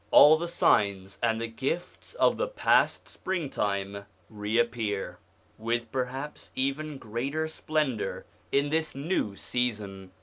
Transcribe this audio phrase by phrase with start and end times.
[0.09, 5.19] All the signs and the gifts of the past springtime re appear,
[5.59, 10.09] with perhaps even greater splendour in this new season.